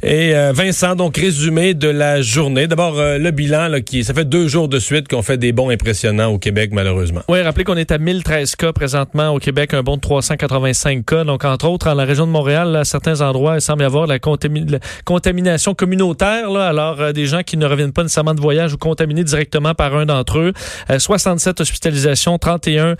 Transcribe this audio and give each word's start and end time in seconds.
Et 0.00 0.32
euh, 0.32 0.52
Vincent, 0.54 0.94
donc 0.94 1.16
résumé 1.16 1.74
de 1.74 1.88
la 1.88 2.22
journée. 2.22 2.68
D'abord, 2.68 3.00
euh, 3.00 3.18
le 3.18 3.32
bilan, 3.32 3.66
là, 3.66 3.80
qui 3.80 4.04
ça 4.04 4.14
fait 4.14 4.24
deux 4.24 4.46
jours 4.46 4.68
de 4.68 4.78
suite 4.78 5.08
qu'on 5.08 5.22
fait 5.22 5.38
des 5.38 5.50
bons 5.50 5.70
impressionnants 5.70 6.28
au 6.28 6.38
Québec, 6.38 6.70
malheureusement. 6.72 7.22
Oui, 7.28 7.42
rappelez 7.42 7.64
qu'on 7.64 7.76
est 7.76 7.90
à 7.90 7.98
1013 7.98 8.54
cas 8.54 8.72
présentement 8.72 9.30
au 9.30 9.40
Québec, 9.40 9.74
un 9.74 9.82
bon 9.82 9.96
de 9.96 10.00
385 10.00 11.04
cas. 11.04 11.24
Donc, 11.24 11.44
entre 11.44 11.66
autres, 11.66 11.86
dans 11.86 11.94
la 11.94 12.04
région 12.04 12.28
de 12.28 12.30
Montréal, 12.30 12.76
à 12.76 12.84
certains 12.84 13.22
endroits, 13.22 13.56
il 13.56 13.60
semble 13.60 13.82
y 13.82 13.86
avoir 13.86 14.06
la, 14.06 14.18
la 14.18 14.78
contamination 15.04 15.74
communautaire. 15.74 16.48
Là, 16.48 16.68
alors, 16.68 17.00
euh, 17.00 17.12
des 17.12 17.26
gens 17.26 17.42
qui 17.42 17.56
ne 17.56 17.66
reviennent 17.66 17.92
pas 17.92 18.04
nécessairement 18.04 18.34
de 18.34 18.40
voyage 18.40 18.74
ou 18.74 18.78
contaminés 18.78 19.24
directement 19.24 19.74
par 19.74 19.96
un 19.96 20.06
d'entre 20.06 20.38
eux. 20.38 20.52
67 20.96 21.60
hospitalisations, 21.60 22.38
31 22.38 22.94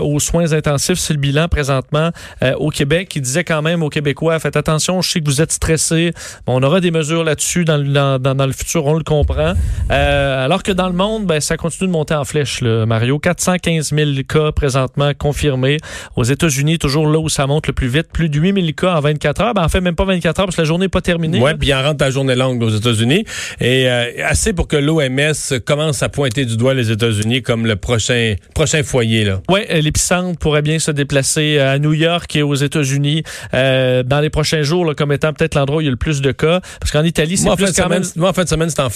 aux 0.00 0.18
soins 0.18 0.52
intensifs. 0.52 0.98
C'est 0.98 1.12
le 1.12 1.20
bilan 1.20 1.46
présentement 1.46 2.10
au 2.58 2.70
Québec. 2.70 3.14
Il 3.14 3.22
disait 3.22 3.44
quand 3.44 3.62
même 3.62 3.82
aux 3.82 3.88
Québécois, 3.88 4.38
faites 4.38 4.56
attention, 4.56 5.00
je 5.00 5.10
sais 5.10 5.20
que 5.20 5.26
vous 5.26 5.40
êtes 5.40 5.52
stressés. 5.52 6.12
On 6.46 6.62
aura 6.62 6.80
des 6.80 6.90
mesures 6.90 7.24
là-dessus 7.24 7.64
dans, 7.64 7.78
dans, 7.78 8.34
dans, 8.34 8.46
le 8.46 8.52
futur, 8.52 8.86
on 8.86 8.94
le 8.94 9.04
comprend. 9.04 9.54
Euh, 9.90 10.44
alors 10.44 10.62
que 10.62 10.72
dans 10.72 10.88
le 10.88 10.94
monde, 10.94 11.26
ben, 11.26 11.40
ça 11.40 11.56
continue 11.56 11.88
de 11.88 11.92
monter 11.92 12.14
en 12.14 12.24
flèche, 12.24 12.60
là, 12.60 12.86
Mario. 12.86 13.18
415 13.18 13.92
000 13.94 14.10
cas 14.28 14.52
présentement 14.52 15.12
confirmés. 15.16 15.78
Aux 16.16 16.24
États-Unis, 16.24 16.78
toujours 16.78 17.06
là 17.06 17.18
où 17.18 17.28
ça 17.28 17.46
monte 17.46 17.66
le 17.66 17.72
plus 17.72 17.88
vite, 17.88 18.08
plus 18.12 18.28
de 18.28 18.38
8 18.38 18.54
000 18.54 18.66
cas 18.76 18.96
en 18.96 19.00
24 19.00 19.40
heures. 19.42 19.54
Ben, 19.54 19.64
en 19.64 19.68
fait, 19.68 19.80
même 19.80 19.96
pas 19.96 20.04
24 20.04 20.40
heures 20.40 20.46
parce 20.46 20.56
que 20.56 20.62
la 20.62 20.66
journée 20.66 20.86
n'est 20.86 20.88
pas 20.88 21.00
terminée. 21.00 21.40
Oui, 21.40 21.52
puis 21.58 21.72
en 21.74 21.82
rentre 21.82 22.04
la 22.04 22.10
journée 22.10 22.34
longue 22.34 22.62
aux 22.62 22.70
États-Unis. 22.70 23.24
Et 23.60 23.88
euh, 23.88 24.10
assez 24.24 24.52
pour 24.52 24.68
que 24.68 24.76
l'OMS 24.76 25.60
commence 25.64 26.02
à 26.02 26.08
pointer 26.08 26.44
du 26.44 26.56
doigt 26.56 26.74
les 26.74 26.90
États-Unis 26.90 27.42
comme 27.42 27.66
le 27.66 27.76
prochain, 27.76 28.34
prochain 28.54 28.82
foyer. 28.82 29.20
Oui, 29.48 29.60
l'épicentre 29.70 30.38
pourrait 30.38 30.62
bien 30.62 30.78
se 30.78 30.90
déplacer 30.90 31.58
à 31.58 31.78
New 31.78 31.92
York 31.92 32.34
et 32.36 32.42
aux 32.42 32.54
États-Unis 32.54 33.22
euh, 33.54 34.02
dans 34.02 34.20
les 34.20 34.30
prochains 34.30 34.62
jours 34.62 34.84
là, 34.84 34.94
comme 34.94 35.12
étant 35.12 35.32
peut-être 35.32 35.54
l'endroit 35.54 35.78
où 35.78 35.80
il 35.80 35.84
y 35.84 35.88
a 35.88 35.90
le 35.90 35.96
plus 35.96 36.20
de 36.20 36.29
cas. 36.32 36.60
Parce 36.80 36.92
qu'en 36.92 37.04
Italie, 37.04 37.36
c'est 37.36 37.54
plus 37.56 37.72
quand 37.72 37.88
même... 37.88 38.02
Moi, 38.16 38.30
en 38.30 38.32
fin 38.32 38.44
de 38.44 38.48
semaine, 38.48 38.70
c'est 38.70 38.80
en, 38.80 38.88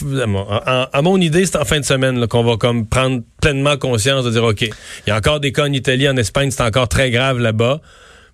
à 0.93 1.03
mon 1.03 1.21
idée, 1.21 1.47
c'est 1.47 1.59
en 1.59 1.65
fin 1.65 1.81
de 1.81 1.85
semaine 1.85 2.27
qu'on 2.27 2.45
va 2.45 2.57
comme 2.57 2.87
prendre 2.87 3.23
pleinement 3.41 3.77
conscience 3.77 4.25
de 4.25 4.31
dire, 4.31 4.45
OK, 4.45 4.63
il 4.63 4.71
y 5.07 5.11
a 5.11 5.17
encore 5.17 5.41
des 5.41 5.53
cas 5.53 5.65
en 5.65 5.73
Italie, 5.73 6.09
en 6.09 6.17
Espagne, 6.17 6.51
c'est 6.51 6.63
encore 6.63 6.89
très 6.89 7.11
grave 7.11 7.39
là-bas. 7.39 7.81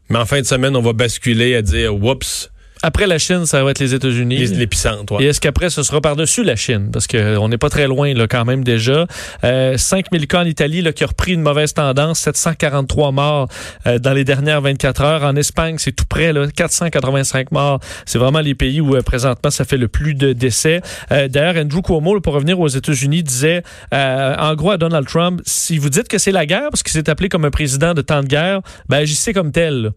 Mais 0.09 0.19
en 0.19 0.27
fin 0.27 0.41
de 0.41 0.47
semaine, 0.47 0.77
on 0.77 0.83
va 0.83 0.93
basculer 0.93 1.55
à 1.55 1.63
dire, 1.63 1.95
oups, 1.95 2.51
après 2.83 3.07
la 3.07 3.19
Chine, 3.19 3.47
ça 3.47 3.63
va 3.63 3.71
être 3.71 3.79
les 3.79 3.95
États-Unis. 3.95 4.47
L'épicentre, 4.47 5.21
Et 5.21 5.27
est-ce 5.27 5.41
qu'après, 5.41 5.71
ce 5.71 5.83
sera 5.83 6.01
par-dessus 6.01 6.43
la 6.43 6.57
Chine? 6.57 6.91
Parce 6.93 7.07
qu'on 7.07 7.49
n'est 7.49 7.59
pas 7.59 7.69
très 7.69 7.87
loin 7.87 8.13
là, 8.15 8.27
quand 8.27 8.45
même 8.45 8.65
déjà. 8.65 9.07
Euh, 9.45 9.77
5000 9.77 10.27
cas 10.27 10.41
en 10.41 10.47
Italie 10.47 10.81
là, 10.83 10.93
qui 10.93 11.05
a 11.05 11.07
repris 11.07 11.33
une 11.33 11.43
mauvaise 11.43 11.75
tendance. 11.75 12.21
743 12.21 13.13
morts 13.13 13.49
euh, 13.87 13.99
dans 13.99 14.13
les 14.13 14.25
dernières 14.25 14.61
24 14.61 15.03
heures. 15.03 15.23
En 15.25 15.37
Espagne, 15.37 15.77
c'est 15.79 15.93
tout 15.93 16.07
près. 16.09 16.33
Là, 16.33 16.47
485 16.49 17.53
morts. 17.53 17.81
C'est 18.07 18.19
vraiment 18.19 18.41
les 18.41 18.55
pays 18.55 18.81
où 18.81 18.97
euh, 18.97 19.03
présentement, 19.03 19.51
ça 19.51 19.65
fait 19.65 19.77
le 19.77 19.89
plus 19.89 20.15
de 20.15 20.33
décès. 20.33 20.81
Euh, 21.13 21.29
d'ailleurs, 21.29 21.63
Andrew 21.63 21.83
Cuomo, 21.83 22.21
pour 22.21 22.35
revenir 22.35 22.59
aux 22.61 22.69
États-Unis, 22.69 23.23
disait 23.23 23.63
en 23.93 24.55
gros 24.55 24.71
à 24.71 24.79
Donald 24.79 25.07
Trump, 25.07 25.41
si 25.45 25.79
vous 25.79 25.91
dites 25.91 26.09
que 26.09 26.19
c'est 26.19 26.33
la 26.33 26.47
guerre, 26.47 26.69
parce 26.71 26.83
qu'il 26.83 26.93
s'est 26.93 27.11
appelé 27.11 27.29
comme 27.29 27.45
un 27.45 27.51
président 27.51 27.95
de 27.95 28.03
temps 28.03 28.23
de 28.23 28.27
guerre, 28.27 28.61
ben 28.89 28.99
agissez 28.99 29.33
comme 29.33 29.53
tel. 29.53 29.93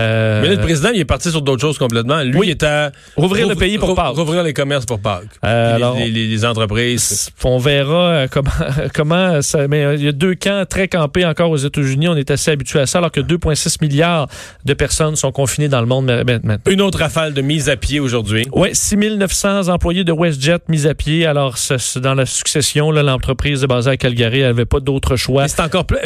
Euh, 0.00 0.42
mais 0.42 0.48
le 0.48 0.60
président, 0.60 0.90
il 0.92 1.00
est 1.00 1.04
parti 1.04 1.30
sur 1.30 1.42
d'autres 1.42 1.60
choses 1.60 1.78
complètement. 1.78 2.22
Lui, 2.22 2.40
il 2.44 2.50
est 2.50 2.62
à 2.62 2.90
rouvrir 3.16 3.48
le 3.48 3.54
pays 3.54 3.78
pour 3.78 3.94
Pâques. 3.94 4.16
Rouvrir 4.16 4.42
les 4.42 4.52
commerces 4.52 4.86
pour 4.86 5.00
Pâques. 5.00 5.26
Euh, 5.44 5.76
alors, 5.76 5.96
les, 5.96 6.44
entreprises. 6.44 7.30
On 7.44 7.58
verra 7.58 8.08
euh, 8.08 8.26
comment, 8.30 8.50
comment 8.94 9.42
ça. 9.42 9.68
Mais 9.68 9.96
il 9.96 10.04
y 10.04 10.08
a 10.08 10.12
deux 10.12 10.34
camps 10.34 10.64
très 10.68 10.88
campés 10.88 11.24
encore 11.26 11.50
aux 11.50 11.56
États-Unis. 11.56 12.08
On 12.08 12.16
est 12.16 12.30
assez 12.30 12.50
habitué 12.50 12.80
à 12.80 12.86
ça, 12.86 12.98
alors 12.98 13.12
que 13.12 13.20
2,6 13.20 13.76
milliards 13.82 14.28
de 14.64 14.74
personnes 14.74 15.16
sont 15.16 15.32
confinées 15.32 15.68
dans 15.68 15.80
le 15.80 15.86
monde 15.86 16.06
maintenant. 16.26 16.56
Une 16.68 16.80
autre 16.80 16.98
rafale 16.98 17.34
de 17.34 17.42
mise 17.42 17.68
à 17.68 17.76
pied 17.76 18.00
aujourd'hui. 18.00 18.46
Oui, 18.52 18.70
6 18.72 18.96
900 18.96 19.68
employés 19.68 20.04
de 20.04 20.12
WestJet 20.12 20.60
mis 20.68 20.86
à 20.86 20.94
pied. 20.94 21.26
Alors, 21.26 21.56
dans 21.96 22.14
la 22.14 22.26
succession, 22.26 22.90
l'entreprise 22.90 23.62
basée 23.64 23.90
à 23.90 23.96
Calgary 23.96 24.40
n'avait 24.40 24.64
pas 24.64 24.80
d'autre 24.80 25.16
choix. 25.16 25.48
C'est 25.48 25.60
encore 25.60 25.84
plus. 25.84 25.98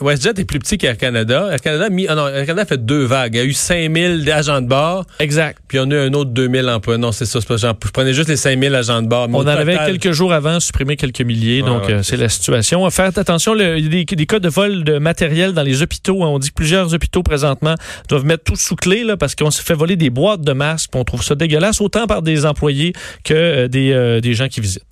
WestJet 0.00 0.40
est 0.40 0.44
plus 0.44 0.58
petit 0.58 0.78
qu'Air 0.78 0.96
Canada. 0.96 1.48
Air 1.50 1.60
Canada, 1.60 1.88
ah 2.08 2.14
non, 2.14 2.28
Air 2.28 2.46
Canada 2.46 2.64
fait 2.64 2.84
deux 2.84 3.04
vagues. 3.04 3.36
Il 3.42 3.46
y 3.46 3.48
a 3.48 3.50
eu 3.50 3.54
5000 3.54 4.30
agents 4.30 4.60
de 4.60 4.68
bord. 4.68 5.04
Exact. 5.18 5.58
Puis 5.66 5.78
on 5.80 5.90
a 5.90 5.94
eu 5.94 6.08
un 6.08 6.12
autre 6.12 6.30
2000 6.30 6.68
emplois. 6.68 6.96
Non, 6.96 7.10
c'est 7.10 7.24
ça. 7.24 7.40
Pas, 7.40 7.56
je 7.56 7.90
prenais 7.92 8.12
juste 8.12 8.28
les 8.28 8.36
5000 8.36 8.72
agents 8.74 9.02
de 9.02 9.08
bord. 9.08 9.28
on 9.32 9.40
en 9.40 9.46
avait 9.46 9.76
quelques 9.76 10.12
jours 10.12 10.32
avant 10.32 10.60
supprimé 10.60 10.96
quelques 10.96 11.22
milliers. 11.22 11.62
donc, 11.62 11.88
euh, 11.88 12.02
c'est 12.02 12.16
la 12.16 12.28
situation. 12.28 12.88
Faire 12.90 13.10
attention, 13.16 13.56
il 13.56 13.92
y 13.92 14.00
a 14.00 14.04
des, 14.04 14.26
cas 14.26 14.38
de 14.38 14.48
vol 14.48 14.84
de 14.84 14.98
matériel 14.98 15.54
dans 15.54 15.62
les 15.62 15.82
hôpitaux. 15.82 16.22
On 16.22 16.38
dit 16.38 16.50
que 16.50 16.54
plusieurs 16.54 16.94
hôpitaux 16.94 17.22
présentement 17.22 17.74
doivent 18.08 18.24
mettre 18.24 18.44
tout 18.44 18.56
sous 18.56 18.76
clé 18.76 19.02
là, 19.02 19.16
parce 19.16 19.34
qu'on 19.34 19.50
se 19.50 19.60
fait 19.60 19.74
voler 19.74 19.96
des 19.96 20.10
boîtes 20.10 20.42
de 20.42 20.52
masques. 20.52 20.90
On 20.94 21.04
trouve 21.04 21.24
ça 21.24 21.34
dégueulasse, 21.34 21.80
autant 21.80 22.06
par 22.06 22.22
des 22.22 22.46
employés 22.46 22.92
que 23.24 23.34
euh, 23.34 23.68
des, 23.68 23.92
euh, 23.92 24.20
des 24.20 24.34
gens 24.34 24.48
qui 24.48 24.60
visitent. 24.60 24.84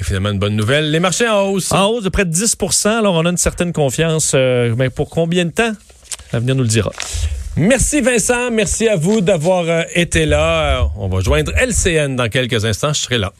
Et 0.00 0.04
finalement, 0.04 0.30
une 0.30 0.38
bonne 0.38 0.56
nouvelle. 0.56 0.90
Les 0.90 1.00
marchés 1.00 1.28
en 1.28 1.42
hausse. 1.42 1.72
En 1.72 1.86
hausse 1.88 2.04
de 2.04 2.08
près 2.08 2.24
de 2.24 2.32
10% 2.32 2.88
Alors, 2.88 3.14
on 3.14 3.26
a 3.26 3.30
une 3.30 3.36
certaine 3.36 3.72
confiance. 3.72 4.34
mais 4.34 4.90
pour 4.90 5.10
combien 5.10 5.44
de 5.44 5.50
temps? 5.50 5.72
L'avenir 6.32 6.54
nous 6.54 6.62
le 6.62 6.68
dira. 6.68 6.92
Merci 7.56 8.00
Vincent, 8.00 8.50
merci 8.50 8.88
à 8.88 8.96
vous 8.96 9.20
d'avoir 9.20 9.64
euh, 9.68 9.82
été 9.94 10.26
là. 10.26 10.82
Euh, 10.82 10.86
on 10.96 11.08
va 11.08 11.20
joindre 11.20 11.52
LCN 11.56 12.14
dans 12.14 12.28
quelques 12.28 12.64
instants, 12.64 12.92
je 12.92 13.00
serai 13.00 13.18
là. 13.18 13.32